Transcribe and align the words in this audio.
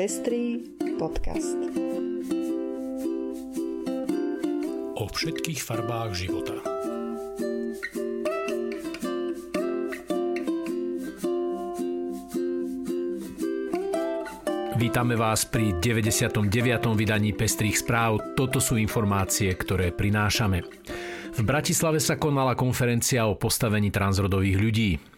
Pestrý 0.00 0.64
podcast. 0.96 1.60
O 4.96 5.04
všetkých 5.04 5.60
farbách 5.60 6.16
života. 6.16 6.56
Vítame 14.80 15.20
vás 15.20 15.44
pri 15.44 15.76
99. 15.76 16.48
vydaní 16.96 17.36
Pestrých 17.36 17.84
správ. 17.84 18.32
Toto 18.40 18.56
sú 18.56 18.80
informácie, 18.80 19.52
ktoré 19.52 19.92
prinášame. 19.92 20.64
V 21.36 21.40
Bratislave 21.44 22.00
sa 22.00 22.16
konala 22.16 22.56
konferencia 22.56 23.28
o 23.28 23.36
postavení 23.36 23.92
transrodových 23.92 24.56
ľudí. 24.56 25.09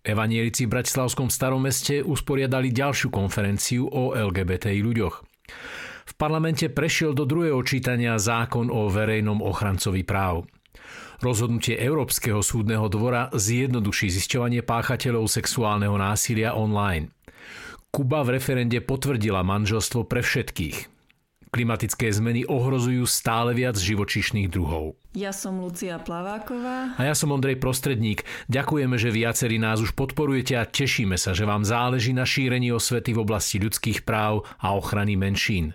Evanielici 0.00 0.64
v 0.64 0.80
Bratislavskom 0.80 1.28
starom 1.28 1.60
meste 1.60 2.00
usporiadali 2.00 2.72
ďalšiu 2.72 3.12
konferenciu 3.12 3.84
o 3.84 4.16
LGBTI 4.16 4.80
ľuďoch. 4.80 5.14
V 6.10 6.12
parlamente 6.16 6.72
prešiel 6.72 7.12
do 7.12 7.28
druhého 7.28 7.60
čítania 7.62 8.16
zákon 8.16 8.72
o 8.72 8.88
verejnom 8.88 9.44
ochrancovi 9.44 10.02
práv. 10.02 10.48
Rozhodnutie 11.20 11.76
Európskeho 11.76 12.40
súdneho 12.40 12.88
dvora 12.88 13.28
zjednoduší 13.36 14.08
zisťovanie 14.08 14.64
páchateľov 14.64 15.28
sexuálneho 15.28 15.94
násilia 16.00 16.56
online. 16.56 17.12
Kuba 17.92 18.24
v 18.24 18.40
referende 18.40 18.80
potvrdila 18.80 19.44
manželstvo 19.44 20.08
pre 20.08 20.24
všetkých. 20.24 20.99
Klimatické 21.50 22.14
zmeny 22.14 22.46
ohrozujú 22.46 23.02
stále 23.10 23.58
viac 23.58 23.74
živočíšnych 23.74 24.46
druhov. 24.46 24.94
Ja 25.18 25.34
som 25.34 25.58
Lucia 25.58 25.98
Plaváková. 25.98 26.94
A 26.94 27.02
ja 27.02 27.18
som 27.18 27.34
Ondrej 27.34 27.58
Prostredník. 27.58 28.22
Ďakujeme, 28.46 28.94
že 28.94 29.10
viacerí 29.10 29.58
nás 29.58 29.82
už 29.82 29.98
podporujete 29.98 30.54
a 30.54 30.62
tešíme 30.62 31.18
sa, 31.18 31.34
že 31.34 31.42
vám 31.42 31.66
záleží 31.66 32.14
na 32.14 32.22
šírení 32.22 32.70
osvety 32.70 33.18
v 33.18 33.26
oblasti 33.26 33.58
ľudských 33.58 34.06
práv 34.06 34.46
a 34.62 34.78
ochrany 34.78 35.18
menšín. 35.18 35.74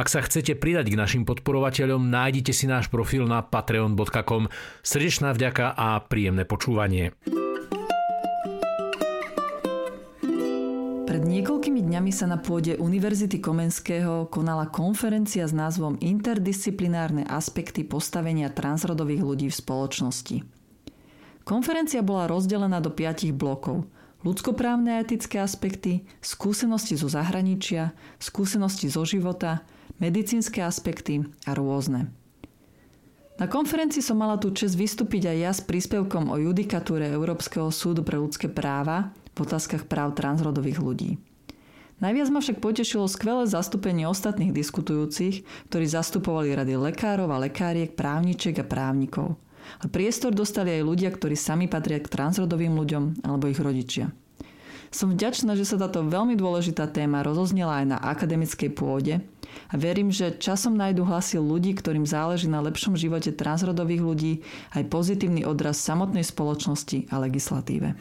Ak 0.00 0.08
sa 0.08 0.24
chcete 0.24 0.56
pridať 0.56 0.88
k 0.88 0.96
našim 0.96 1.28
podporovateľom, 1.28 2.08
nájdite 2.08 2.56
si 2.56 2.64
náš 2.64 2.88
profil 2.88 3.28
na 3.28 3.44
patreon.com. 3.44 4.48
Srdečná 4.80 5.36
vďaka 5.36 5.76
a 5.76 6.00
príjemné 6.00 6.48
počúvanie. 6.48 7.12
Pred 11.04 11.22
niekoľkými 11.26 11.69
dňami 12.00 12.16
sa 12.16 12.32
na 12.32 12.40
pôde 12.40 12.80
Univerzity 12.80 13.44
Komenského 13.44 14.24
konala 14.32 14.72
konferencia 14.72 15.44
s 15.44 15.52
názvom 15.52 16.00
Interdisciplinárne 16.00 17.28
aspekty 17.28 17.84
postavenia 17.84 18.48
transrodových 18.48 19.20
ľudí 19.20 19.46
v 19.52 19.60
spoločnosti. 19.60 20.40
Konferencia 21.44 22.00
bola 22.00 22.24
rozdelená 22.24 22.80
do 22.80 22.88
piatich 22.88 23.36
blokov. 23.36 23.84
Ľudskoprávne 24.24 24.96
a 24.96 25.04
etické 25.04 25.44
aspekty, 25.44 26.08
skúsenosti 26.24 26.96
zo 26.96 27.12
zahraničia, 27.12 27.92
skúsenosti 28.16 28.88
zo 28.88 29.04
života, 29.04 29.68
medicínske 30.00 30.64
aspekty 30.64 31.28
a 31.44 31.52
rôzne. 31.52 32.08
Na 33.36 33.44
konferencii 33.44 34.00
som 34.00 34.16
mala 34.16 34.40
tu 34.40 34.48
čest 34.56 34.72
vystúpiť 34.72 35.28
aj 35.28 35.36
ja 35.36 35.52
s 35.52 35.60
príspevkom 35.60 36.32
o 36.32 36.40
judikatúre 36.40 37.12
Európskeho 37.12 37.68
súdu 37.68 38.00
pre 38.08 38.16
ľudské 38.16 38.48
práva 38.48 39.12
v 39.36 39.44
otázkach 39.44 39.84
práv 39.84 40.16
transrodových 40.16 40.80
ľudí. 40.80 41.20
Najviac 42.00 42.28
ma 42.32 42.40
však 42.40 42.64
potešilo 42.64 43.04
skvelé 43.04 43.44
zastúpenie 43.44 44.08
ostatných 44.08 44.56
diskutujúcich, 44.56 45.44
ktorí 45.68 45.84
zastupovali 45.84 46.56
rady 46.56 46.80
lekárov 46.80 47.28
a 47.28 47.44
lekáriek, 47.44 47.92
právničiek 47.92 48.56
a 48.56 48.64
právnikov. 48.64 49.36
A 49.78 49.86
priestor 49.86 50.32
dostali 50.32 50.80
aj 50.80 50.88
ľudia, 50.88 51.12
ktorí 51.12 51.36
sami 51.36 51.68
patria 51.68 52.00
k 52.00 52.08
transrodovým 52.08 52.72
ľuďom 52.72 53.20
alebo 53.22 53.52
ich 53.52 53.60
rodičia. 53.60 54.08
Som 54.90 55.14
vďačná, 55.14 55.54
že 55.54 55.62
sa 55.62 55.78
táto 55.78 56.02
veľmi 56.02 56.34
dôležitá 56.34 56.90
téma 56.90 57.22
rozoznela 57.22 57.78
aj 57.78 57.86
na 57.94 57.98
akademickej 58.02 58.74
pôde 58.74 59.22
a 59.70 59.74
verím, 59.78 60.10
že 60.10 60.34
časom 60.34 60.74
nájdu 60.74 61.06
hlasy 61.06 61.38
ľudí, 61.38 61.78
ktorým 61.78 62.02
záleží 62.02 62.50
na 62.50 62.58
lepšom 62.58 62.98
živote 62.98 63.30
transrodových 63.30 64.02
ľudí 64.02 64.32
aj 64.74 64.90
pozitívny 64.90 65.46
odraz 65.46 65.78
samotnej 65.78 66.26
spoločnosti 66.26 67.06
a 67.06 67.22
legislatíve. 67.22 67.94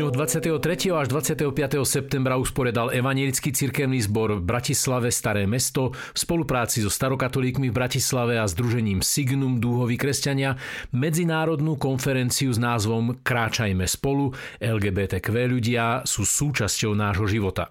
Dňoch 0.00 0.16
23. 0.16 0.96
až 0.96 1.12
25. 1.12 1.52
septembra 1.84 2.40
usporiadal 2.40 2.88
Evangelický 2.88 3.52
cirkevný 3.52 4.00
zbor 4.00 4.32
v 4.32 4.48
Bratislave 4.48 5.12
Staré 5.12 5.44
mesto 5.44 5.92
v 5.92 6.16
spolupráci 6.16 6.80
so 6.80 6.88
starokatolíkmi 6.88 7.68
v 7.68 7.76
Bratislave 7.76 8.40
a 8.40 8.48
združením 8.48 9.04
Signum 9.04 9.60
Dúhoví 9.60 10.00
kresťania 10.00 10.56
medzinárodnú 10.96 11.76
konferenciu 11.76 12.48
s 12.48 12.56
názvom 12.56 13.20
Kráčajme 13.20 13.84
spolu, 13.84 14.32
LGBTQ 14.64 15.28
ľudia 15.52 16.00
sú 16.08 16.24
súčasťou 16.24 16.96
nášho 16.96 17.28
života. 17.28 17.68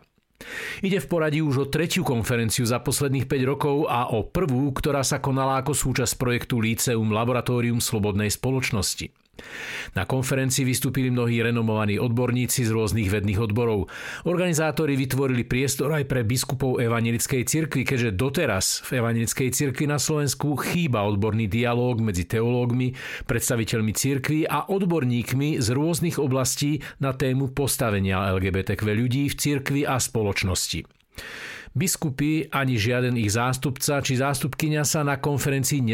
Ide 0.86 1.02
v 1.02 1.10
poradí 1.10 1.42
už 1.42 1.56
o 1.58 1.66
tretiu 1.66 2.06
konferenciu 2.06 2.62
za 2.62 2.78
posledných 2.78 3.26
5 3.26 3.42
rokov 3.50 3.90
a 3.90 4.14
o 4.14 4.22
prvú, 4.22 4.70
ktorá 4.70 5.02
sa 5.02 5.18
konala 5.18 5.66
ako 5.66 5.74
súčasť 5.74 6.14
projektu 6.22 6.62
Líceum 6.62 7.10
Laboratórium 7.10 7.82
Slobodnej 7.82 8.30
spoločnosti. 8.30 9.29
Na 9.98 10.06
konferencii 10.06 10.64
vystúpili 10.66 11.10
mnohí 11.10 11.42
renomovaní 11.42 11.98
odborníci 11.98 12.66
z 12.66 12.72
rôznych 12.72 13.10
vedných 13.10 13.42
odborov. 13.42 13.90
Organizátori 14.30 14.94
vytvorili 14.96 15.44
priestor 15.46 15.96
aj 15.96 16.06
pre 16.06 16.22
biskupov 16.24 16.78
Evangelickej 16.80 17.44
cirkvi, 17.46 17.82
keďže 17.84 18.16
doteraz 18.16 18.86
v 18.86 19.02
Evangelickej 19.02 19.50
cirkvi 19.50 19.86
na 19.90 19.98
Slovensku 19.98 20.56
chýba 20.60 21.04
odborný 21.06 21.50
dialóg 21.50 22.00
medzi 22.00 22.30
teológmi, 22.30 22.94
predstaviteľmi 23.26 23.92
cirkvi 23.96 24.40
a 24.46 24.70
odborníkmi 24.70 25.58
z 25.60 25.68
rôznych 25.74 26.22
oblastí 26.22 26.80
na 27.02 27.16
tému 27.16 27.52
postavenia 27.52 28.30
LGBTQ 28.36 28.82
ľudí 28.86 29.24
v 29.32 29.36
cirkvi 29.36 29.82
a 29.84 29.98
spoločnosti. 29.98 30.86
Biskupy 31.78 32.50
ani 32.50 32.82
žiaden 32.82 33.14
ich 33.20 33.34
zástupca 33.34 34.02
či 34.02 34.18
zástupkynia 34.18 34.82
sa 34.82 35.06
na 35.06 35.22
konferencii 35.22 35.86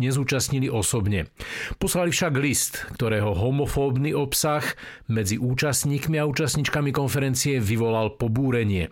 nezúčastnili 0.00 0.72
osobne. 0.72 1.28
Poslali 1.76 2.08
však 2.08 2.34
list, 2.40 2.88
ktorého 2.96 3.36
homofóbny 3.36 4.16
obsah 4.16 4.64
medzi 5.12 5.36
účastníkmi 5.36 6.16
a 6.16 6.24
účastníčkami 6.24 6.90
konferencie 6.90 7.60
vyvolal 7.60 8.16
pobúrenie. 8.16 8.88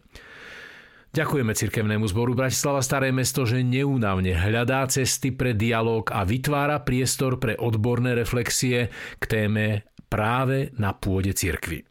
Ďakujeme 1.09 1.57
cirkevnému 1.57 2.05
zboru 2.05 2.37
Bratislava 2.37 2.85
Staré 2.85 3.09
mesto, 3.09 3.49
že 3.49 3.65
neúnavne 3.65 4.37
hľadá 4.37 4.85
cesty 4.93 5.33
pre 5.33 5.57
dialog 5.57 6.05
a 6.13 6.29
vytvára 6.29 6.85
priestor 6.85 7.41
pre 7.41 7.57
odborné 7.57 8.13
reflexie 8.13 8.93
k 9.17 9.25
téme 9.25 9.89
práve 10.13 10.69
na 10.77 10.93
pôde 10.93 11.33
cirkvy. 11.33 11.89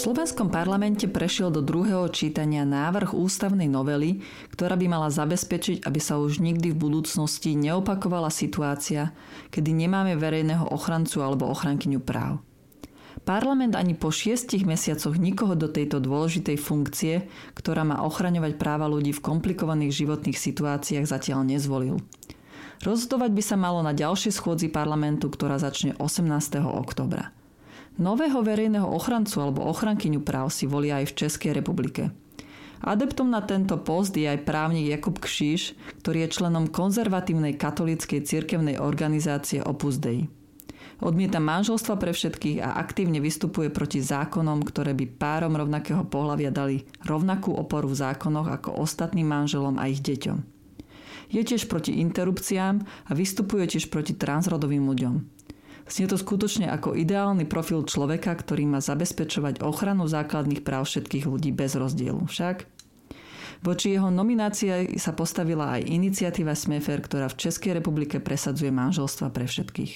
Slovenskom 0.00 0.48
parlamente 0.48 1.04
prešiel 1.04 1.52
do 1.52 1.60
druhého 1.60 2.08
čítania 2.08 2.64
návrh 2.64 3.12
ústavnej 3.12 3.68
novely, 3.68 4.24
ktorá 4.48 4.72
by 4.80 4.88
mala 4.88 5.12
zabezpečiť, 5.12 5.84
aby 5.84 6.00
sa 6.00 6.16
už 6.16 6.40
nikdy 6.40 6.72
v 6.72 6.80
budúcnosti 6.80 7.52
neopakovala 7.52 8.32
situácia, 8.32 9.12
kedy 9.52 9.76
nemáme 9.76 10.16
verejného 10.16 10.72
ochrancu 10.72 11.20
alebo 11.20 11.52
ochrankyňu 11.52 12.00
práv. 12.00 12.40
Parlament 13.28 13.76
ani 13.76 13.92
po 13.92 14.08
šiestich 14.08 14.64
mesiacoch 14.64 15.20
nikoho 15.20 15.52
do 15.52 15.68
tejto 15.68 16.00
dôležitej 16.00 16.56
funkcie, 16.56 17.28
ktorá 17.52 17.84
má 17.84 18.00
ochraňovať 18.00 18.56
práva 18.56 18.88
ľudí 18.88 19.12
v 19.12 19.20
komplikovaných 19.20 19.92
životných 19.92 20.40
situáciách, 20.40 21.04
zatiaľ 21.04 21.44
nezvolil. 21.44 22.00
Rozhodovať 22.80 23.30
by 23.36 23.42
sa 23.44 23.60
malo 23.60 23.84
na 23.84 23.92
ďalšej 23.92 24.32
schôdzi 24.32 24.72
parlamentu, 24.72 25.28
ktorá 25.28 25.60
začne 25.60 25.92
18. 26.00 26.32
oktobra. 26.64 27.36
Nového 27.98 28.44
verejného 28.44 28.86
ochrancu 28.86 29.42
alebo 29.42 29.66
ochrankyňu 29.66 30.22
práv 30.22 30.54
si 30.54 30.70
volia 30.70 31.02
aj 31.02 31.10
v 31.10 31.16
Českej 31.26 31.52
republike. 31.56 32.14
Adeptom 32.80 33.28
na 33.28 33.44
tento 33.44 33.76
post 33.76 34.16
je 34.16 34.24
aj 34.24 34.46
právnik 34.46 34.88
Jakub 34.88 35.20
Kšíš, 35.20 35.76
ktorý 36.00 36.24
je 36.24 36.32
členom 36.32 36.64
konzervatívnej 36.70 37.58
katolíckej 37.60 38.24
cirkevnej 38.24 38.80
organizácie 38.80 39.60
Opus 39.60 40.00
Dei. 40.00 40.30
Odmieta 41.00 41.40
manželstva 41.40 41.96
pre 41.96 42.12
všetkých 42.12 42.60
a 42.60 42.76
aktívne 42.76 43.24
vystupuje 43.24 43.72
proti 43.72 44.04
zákonom, 44.04 44.60
ktoré 44.64 44.92
by 44.92 45.08
párom 45.16 45.56
rovnakého 45.56 46.04
pohľavia 46.04 46.52
dali 46.52 46.84
rovnakú 47.04 47.56
oporu 47.56 47.88
v 47.88 48.00
zákonoch 48.00 48.48
ako 48.48 48.80
ostatným 48.80 49.28
manželom 49.28 49.80
a 49.80 49.88
ich 49.88 50.04
deťom. 50.04 50.40
Je 51.32 51.40
tiež 51.40 51.72
proti 51.72 52.00
interrupciám 52.04 52.84
a 52.84 53.10
vystupuje 53.16 53.64
tiež 53.76 53.88
proti 53.88 54.12
transrodovým 54.12 54.84
ľuďom. 54.88 55.14
Znie 55.90 56.06
to 56.06 56.14
skutočne 56.14 56.70
ako 56.70 56.94
ideálny 56.94 57.50
profil 57.50 57.82
človeka, 57.82 58.30
ktorý 58.38 58.62
má 58.70 58.78
zabezpečovať 58.78 59.58
ochranu 59.58 60.06
základných 60.06 60.62
práv 60.62 60.86
všetkých 60.86 61.26
ľudí 61.26 61.50
bez 61.50 61.74
rozdielu. 61.74 62.30
Však 62.30 62.80
Voči 63.60 63.92
jeho 63.92 64.08
nominácii 64.08 64.96
sa 64.96 65.12
postavila 65.12 65.76
aj 65.76 65.84
iniciatíva 65.84 66.56
Smefer, 66.56 67.04
ktorá 67.04 67.28
v 67.28 67.44
Českej 67.44 67.76
republike 67.76 68.16
presadzuje 68.16 68.72
manželstva 68.72 69.28
pre 69.28 69.44
všetkých. 69.44 69.92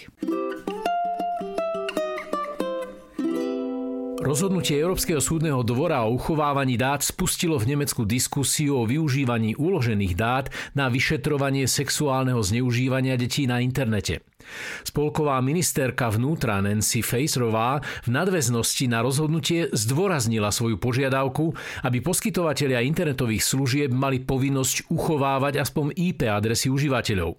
Rozhodnutie 4.25 4.81
Európskeho 4.81 5.21
súdneho 5.21 5.61
dvora 5.65 6.05
o 6.05 6.17
uchovávaní 6.17 6.81
dát 6.81 7.05
spustilo 7.05 7.61
v 7.61 7.77
Nemecku 7.77 8.09
diskusiu 8.09 8.81
o 8.81 8.89
využívaní 8.89 9.53
uložených 9.57 10.15
dát 10.17 10.49
na 10.73 10.89
vyšetrovanie 10.89 11.69
sexuálneho 11.69 12.41
zneužívania 12.41 13.21
detí 13.21 13.45
na 13.45 13.61
internete. 13.61 14.25
Spolková 14.85 15.41
ministerka 15.41 16.11
vnútra 16.13 16.61
Nancy 16.61 17.01
Facerová 17.01 17.81
v 18.05 18.09
nadväznosti 18.13 18.87
na 18.87 19.01
rozhodnutie 19.01 19.69
zdôraznila 19.73 20.53
svoju 20.53 20.79
požiadavku, 20.79 21.55
aby 21.85 21.99
poskytovatelia 22.01 22.85
internetových 22.85 23.43
služieb 23.43 23.91
mali 23.91 24.23
povinnosť 24.23 24.89
uchovávať 24.91 25.61
aspoň 25.61 25.97
IP 25.97 26.27
adresy 26.29 26.71
užívateľov. 26.71 27.39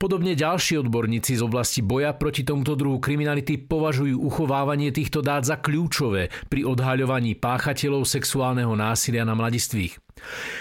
Podobne 0.00 0.32
ďalší 0.32 0.80
odborníci 0.80 1.36
z 1.36 1.42
oblasti 1.44 1.80
boja 1.84 2.16
proti 2.16 2.44
tomuto 2.44 2.76
druhu 2.76 3.00
kriminality 3.00 3.60
považujú 3.60 4.16
uchovávanie 4.16 4.90
týchto 4.90 5.20
dát 5.20 5.44
za 5.44 5.60
kľúčové 5.60 6.32
pri 6.48 6.64
odhaľovaní 6.64 7.36
páchateľov 7.36 8.08
sexuálneho 8.08 8.72
násilia 8.76 9.24
na 9.24 9.36
mladistvých. 9.36 10.09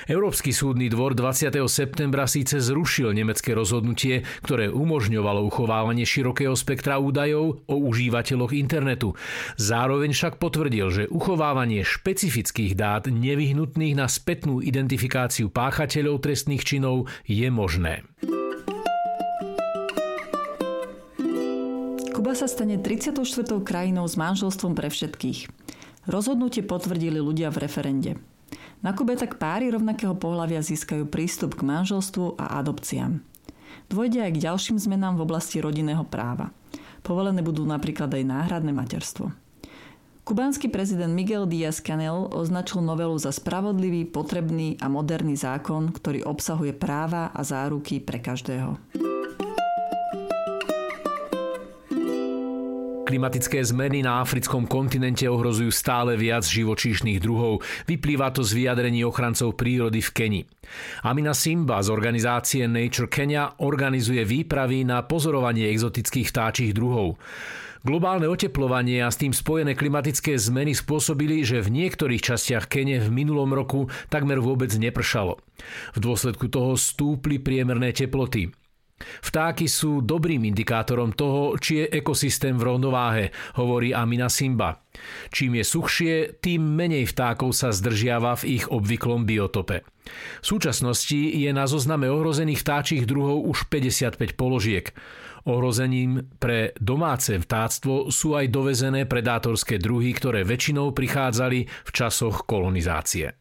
Európsky 0.09 0.51
súdny 0.51 0.89
dvor 0.89 1.13
20. 1.13 1.53
septembra 1.69 2.25
síce 2.25 2.57
zrušil 2.57 3.13
nemecké 3.13 3.53
rozhodnutie, 3.53 4.25
ktoré 4.41 4.73
umožňovalo 4.73 5.45
uchovávanie 5.45 6.03
širokého 6.03 6.57
spektra 6.57 6.97
údajov 6.97 7.61
o 7.69 7.75
užívateľoch 7.77 8.53
internetu. 8.57 9.13
Zároveň 9.59 10.15
však 10.15 10.41
potvrdil, 10.41 10.87
že 10.89 11.03
uchovávanie 11.11 11.85
špecifických 11.85 12.73
dát 12.73 13.05
nevyhnutných 13.09 13.95
na 13.97 14.09
spätnú 14.09 14.59
identifikáciu 14.63 15.53
páchateľov 15.53 16.21
trestných 16.23 16.65
činov 16.65 17.05
je 17.25 17.47
možné. 17.53 18.01
Kuba 22.19 22.35
sa 22.35 22.51
stane 22.51 22.75
34. 22.75 23.25
krajinou 23.63 24.03
s 24.03 24.19
manželstvom 24.19 24.75
pre 24.75 24.91
všetkých. 24.91 25.47
Rozhodnutie 26.09 26.67
potvrdili 26.67 27.17
ľudia 27.21 27.47
v 27.47 27.57
referende. 27.63 28.11
Na 28.79 28.95
Kube 28.95 29.19
tak 29.19 29.35
páry 29.35 29.75
rovnakého 29.75 30.15
pohľavia 30.15 30.63
získajú 30.63 31.11
prístup 31.11 31.59
k 31.59 31.67
manželstvu 31.67 32.39
a 32.39 32.63
adopciám. 32.63 33.19
Dôjde 33.91 34.23
aj 34.23 34.31
k 34.39 34.43
ďalším 34.47 34.77
zmenám 34.79 35.19
v 35.19 35.25
oblasti 35.27 35.59
rodinného 35.59 36.07
práva. 36.07 36.55
Povolené 37.03 37.43
budú 37.43 37.67
napríklad 37.67 38.07
aj 38.07 38.23
náhradné 38.23 38.71
materstvo. 38.71 39.35
Kubánsky 40.23 40.69
prezident 40.69 41.09
Miguel 41.09 41.49
Díaz-Canel 41.49 42.29
označil 42.29 42.85
novelu 42.85 43.17
za 43.17 43.33
spravodlivý, 43.33 44.05
potrebný 44.05 44.77
a 44.77 44.85
moderný 44.85 45.33
zákon, 45.33 45.89
ktorý 45.89 46.21
obsahuje 46.21 46.71
práva 46.77 47.33
a 47.33 47.41
záruky 47.41 47.97
pre 47.97 48.21
každého. 48.21 48.77
Klimatické 53.09 53.65
zmeny 53.65 54.05
na 54.05 54.21
africkom 54.21 54.69
kontinente 54.69 55.25
ohrozujú 55.25 55.73
stále 55.73 56.13
viac 56.13 56.45
živočíšnych 56.45 57.17
druhov. 57.17 57.65
Vyplýva 57.89 58.29
to 58.29 58.45
z 58.45 58.53
vyjadrení 58.53 59.01
ochrancov 59.01 59.57
prírody 59.57 59.97
v 59.97 60.09
Keni. 60.13 60.41
Amina 61.01 61.33
Simba 61.33 61.81
z 61.81 61.89
organizácie 61.89 62.69
Nature 62.69 63.09
Kenya 63.09 63.57
organizuje 63.65 64.21
výpravy 64.21 64.85
na 64.85 65.01
pozorovanie 65.01 65.73
exotických 65.73 66.29
vtáčich 66.29 66.69
druhov. 66.77 67.17
Globálne 67.81 68.29
oteplovanie 68.29 69.01
a 69.01 69.09
s 69.09 69.17
tým 69.17 69.33
spojené 69.33 69.73
klimatické 69.73 70.37
zmeny 70.37 70.77
spôsobili, 70.77 71.41
že 71.41 71.65
v 71.65 71.81
niektorých 71.81 72.21
častiach 72.21 72.69
Kene 72.69 73.01
v 73.01 73.09
minulom 73.09 73.49
roku 73.57 73.89
takmer 74.13 74.37
vôbec 74.37 74.69
nepršalo. 74.69 75.41
V 75.95 75.99
dôsledku 76.03 76.45
toho 76.45 76.77
stúpli 76.77 77.41
priemerné 77.41 77.89
teploty. 77.89 78.53
Vtáky 78.99 79.65
sú 79.65 80.03
dobrým 80.03 80.43
indikátorom 80.47 81.15
toho, 81.15 81.55
či 81.55 81.83
je 81.83 82.03
ekosystém 82.03 82.55
v 82.59 82.67
rovnováhe, 82.67 83.25
hovorí 83.55 83.95
Amina 83.95 84.27
Simba. 84.27 84.83
Čím 85.31 85.59
je 85.59 85.65
suchšie, 85.65 86.13
tým 86.43 86.61
menej 86.61 87.07
vtákov 87.07 87.55
sa 87.55 87.71
zdržiava 87.71 88.35
v 88.43 88.59
ich 88.59 88.65
obvyklom 88.67 89.23
biotope. 89.23 89.87
V 90.41 90.45
súčasnosti 90.45 91.15
je 91.15 91.51
na 91.53 91.69
zozname 91.69 92.09
ohrozených 92.09 92.59
vtáčich 92.59 93.03
druhov 93.07 93.45
už 93.47 93.71
55 93.71 94.35
položiek. 94.35 94.91
Ohrozením 95.47 96.27
pre 96.35 96.75
domáce 96.77 97.39
vtáctvo 97.39 98.11
sú 98.11 98.35
aj 98.35 98.51
dovezené 98.51 99.07
predátorské 99.07 99.79
druhy, 99.79 100.11
ktoré 100.11 100.43
väčšinou 100.43 100.91
prichádzali 100.91 101.59
v 101.65 101.91
časoch 101.95 102.43
kolonizácie. 102.43 103.39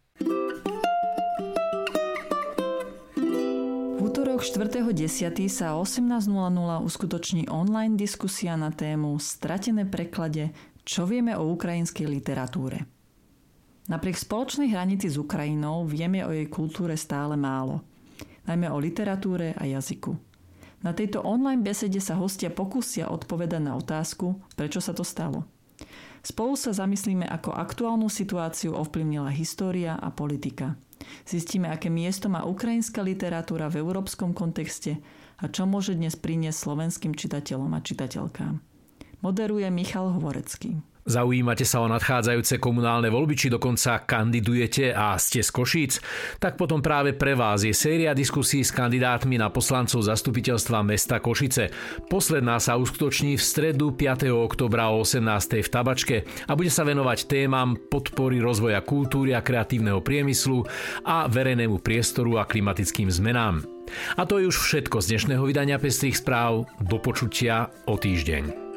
4.10. 4.49 5.45
sa 5.53 5.77
18.00 5.77 6.25
uskutoční 6.81 7.53
online 7.53 8.01
diskusia 8.01 8.57
na 8.57 8.73
tému 8.73 9.21
Stratené 9.21 9.85
preklade 9.85 10.57
Čo 10.89 11.05
vieme 11.05 11.37
o 11.37 11.53
ukrajinskej 11.53 12.09
literatúre. 12.09 12.89
Napriek 13.93 14.17
spoločnej 14.17 14.73
hranici 14.73 15.13
s 15.13 15.21
Ukrajinou 15.21 15.85
vieme 15.85 16.25
o 16.25 16.33
jej 16.33 16.49
kultúre 16.49 16.97
stále 16.97 17.37
málo. 17.37 17.85
Najmä 18.49 18.73
o 18.73 18.81
literatúre 18.81 19.53
a 19.53 19.69
jazyku. 19.69 20.17
Na 20.81 20.97
tejto 20.97 21.21
online 21.29 21.61
besede 21.61 22.01
sa 22.01 22.17
hostia 22.17 22.49
pokúsia 22.49 23.13
odpovedať 23.13 23.61
na 23.61 23.77
otázku, 23.77 24.33
prečo 24.57 24.81
sa 24.81 24.97
to 24.97 25.05
stalo. 25.05 25.45
Spolu 26.25 26.57
sa 26.57 26.73
zamyslíme, 26.73 27.29
ako 27.29 27.53
aktuálnu 27.53 28.09
situáciu 28.09 28.73
ovplyvnila 28.81 29.29
história 29.29 30.01
a 30.01 30.09
politika– 30.09 30.73
Zistíme, 31.25 31.69
aké 31.71 31.89
miesto 31.93 32.27
má 32.27 32.45
ukrajinská 32.45 33.05
literatúra 33.05 33.71
v 33.71 33.81
európskom 33.83 34.35
kontexte 34.35 34.99
a 35.39 35.47
čo 35.47 35.65
môže 35.65 35.95
dnes 35.95 36.19
priniesť 36.19 36.59
slovenským 36.59 37.15
čitateľom 37.15 37.71
a 37.75 37.81
čitateľkám. 37.81 38.55
Moderuje 39.23 39.67
Michal 39.71 40.15
Hovorecký. 40.15 40.79
Zaujímate 41.09 41.65
sa 41.65 41.81
o 41.81 41.89
nadchádzajúce 41.89 42.61
komunálne 42.61 43.09
voľby, 43.09 43.33
či 43.33 43.49
dokonca 43.49 44.05
kandidujete 44.05 44.93
a 44.93 45.17
ste 45.17 45.41
z 45.41 45.49
Košíc? 45.49 46.05
Tak 46.37 46.61
potom 46.61 46.85
práve 46.85 47.17
pre 47.17 47.33
vás 47.33 47.65
je 47.65 47.73
séria 47.73 48.13
diskusí 48.13 48.61
s 48.61 48.69
kandidátmi 48.69 49.41
na 49.41 49.49
poslancov 49.49 50.05
zastupiteľstva 50.05 50.85
mesta 50.85 51.17
Košice. 51.17 51.73
Posledná 52.13 52.61
sa 52.61 52.77
uskutoční 52.77 53.41
v 53.41 53.43
stredu 53.43 53.97
5. 53.97 54.29
oktobra 54.29 54.93
o 54.93 55.01
18. 55.01 55.65
v 55.65 55.69
Tabačke 55.73 56.17
a 56.45 56.53
bude 56.53 56.69
sa 56.69 56.85
venovať 56.85 57.25
témam 57.25 57.73
podpory 57.89 58.37
rozvoja 58.45 58.85
kultúry 58.85 59.33
a 59.33 59.41
kreatívneho 59.41 60.05
priemyslu 60.05 60.61
a 61.09 61.25
verejnému 61.25 61.81
priestoru 61.81 62.37
a 62.37 62.45
klimatickým 62.45 63.09
zmenám. 63.09 63.65
A 64.21 64.29
to 64.29 64.45
je 64.45 64.53
už 64.53 64.61
všetko 64.61 65.01
z 65.01 65.17
dnešného 65.17 65.41
vydania 65.49 65.81
Pestrých 65.81 66.21
správ. 66.21 66.69
Do 66.85 67.01
počutia 67.01 67.73
o 67.89 67.97
týždeň. 67.97 68.68